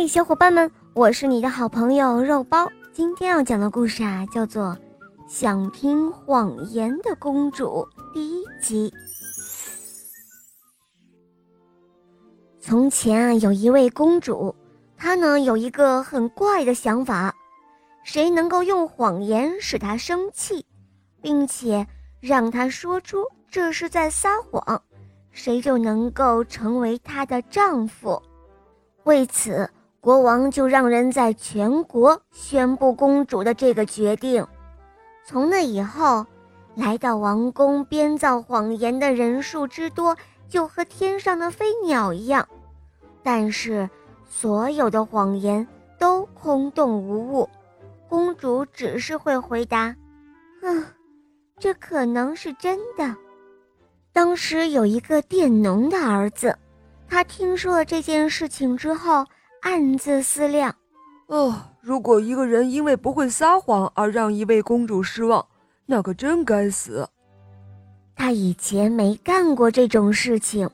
[0.00, 2.68] 嘿，小伙伴们，我是你的好朋友肉包。
[2.92, 4.66] 今天要讲的故事啊，叫做
[5.28, 7.84] 《想听谎言的公主》
[8.14, 8.94] 第一集。
[12.60, 14.54] 从前啊，有一位公主，
[14.96, 17.34] 她呢有一个很怪的想法：
[18.04, 20.64] 谁能够用谎言使她生气，
[21.20, 21.84] 并且
[22.20, 24.80] 让她说出这是在撒谎，
[25.32, 28.22] 谁就能够成为她的丈夫。
[29.02, 29.68] 为此。
[30.00, 34.46] 国王就让人在全国宣布公主的这个决定。
[35.24, 36.24] 从那以后，
[36.76, 40.16] 来到王宫编造谎言的人数之多，
[40.48, 42.48] 就和天上的飞鸟一样。
[43.24, 43.90] 但是，
[44.24, 45.66] 所有的谎言
[45.98, 47.48] 都空洞无物。
[48.08, 49.94] 公主只是会回答
[50.62, 50.86] ：“嗯，
[51.58, 53.16] 这可能是真的。”
[54.14, 56.56] 当时有一个佃农的儿子，
[57.08, 59.26] 他听说了这件事情之后。
[59.60, 60.74] 暗自思量
[61.26, 65.44] ：“哦，如果一个人因为不会撒谎而让一位公主失望，
[65.86, 67.08] 那可真该死。”
[68.14, 70.68] 他以前没干过这种事情，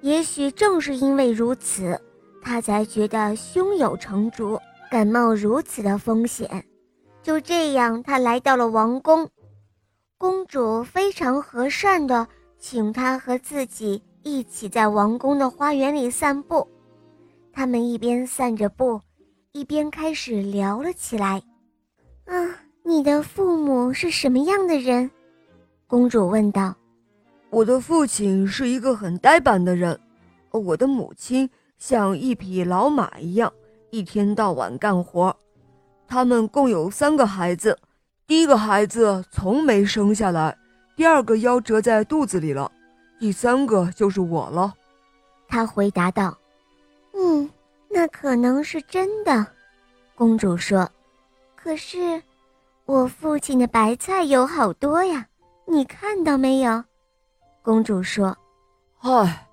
[0.00, 2.00] 也许正是因为如此，
[2.42, 4.58] 他才觉得胸有成竹，
[4.90, 6.64] 敢冒如此的风险。
[7.22, 9.28] 就这样，他来到了王宫，
[10.18, 12.26] 公主非常和善的
[12.58, 16.66] 请他和自己一起在王宫的花园里散步。
[17.52, 19.00] 他们一边散着步，
[19.52, 21.42] 一边开始聊了起来。
[22.24, 22.34] 啊，
[22.82, 25.10] 你的父母是什么样的人？
[25.86, 26.74] 公主问道。
[27.50, 30.00] 我的父亲是一个很呆板的人，
[30.50, 33.52] 我的母亲像一匹老马一样，
[33.90, 35.36] 一天到晚干活。
[36.08, 37.78] 他们共有三个孩子，
[38.26, 40.56] 第一个孩子从没生下来，
[40.96, 42.72] 第二个夭折在肚子里了，
[43.20, 44.72] 第三个就是我了。
[45.46, 46.38] 他回答道。
[48.02, 49.46] 那可能是真的，
[50.16, 50.90] 公主说。
[51.54, 52.20] 可是，
[52.84, 55.28] 我父亲的白菜有好多呀，
[55.66, 56.82] 你看到没有？
[57.62, 58.36] 公主说。
[59.02, 59.46] 唉，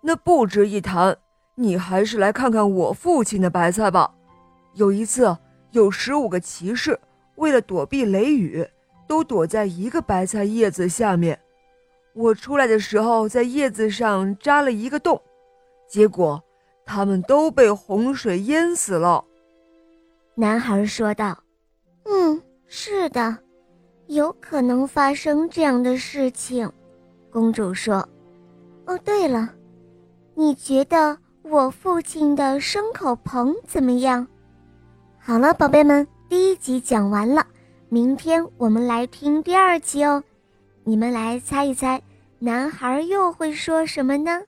[0.00, 1.16] 那不值一谈。
[1.54, 4.12] 你还是来看看我父亲的白菜吧。
[4.74, 5.38] 有一次，
[5.70, 6.98] 有十五个骑士
[7.36, 8.68] 为了躲避雷雨，
[9.06, 11.38] 都躲在一个白菜叶子下面。
[12.14, 15.22] 我出来的时候，在叶子上扎了一个洞，
[15.88, 16.42] 结果。
[16.84, 19.24] 他们都被洪水淹死了，
[20.34, 21.38] 男孩说道
[22.04, 23.36] ：“嗯，是的，
[24.06, 26.70] 有可能发生这样的事情。”
[27.30, 28.06] 公主说
[28.86, 29.54] ：“哦，对了，
[30.34, 34.26] 你觉得我父亲的牲口棚怎么样？”
[35.18, 37.46] 好了，宝贝们，第一集讲完了，
[37.88, 40.22] 明天我们来听第二集哦。
[40.84, 42.02] 你们来猜一猜，
[42.40, 44.42] 男孩又会说什么呢？